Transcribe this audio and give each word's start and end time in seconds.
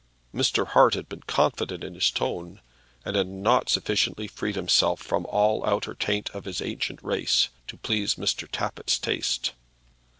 Mr. 0.33 0.65
Hart 0.69 0.95
had 0.95 1.07
been 1.07 1.21
confident 1.27 1.83
in 1.83 1.93
his 1.93 2.09
tone, 2.09 2.59
and 3.05 3.15
had 3.15 3.27
not 3.27 3.69
sufficiently 3.69 4.25
freed 4.27 4.55
himself 4.55 4.99
from 4.99 5.27
all 5.27 5.63
outer 5.63 5.93
taint 5.93 6.31
of 6.31 6.45
his 6.45 6.59
ancient 6.59 6.99
race 7.03 7.49
to 7.67 7.77
please 7.77 8.15
Mr. 8.15 8.47
Tappitt's 8.51 8.97
taste. 8.97 9.53